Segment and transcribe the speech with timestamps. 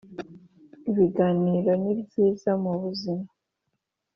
[0.89, 3.27] ibiganiro ni byiza mu buzima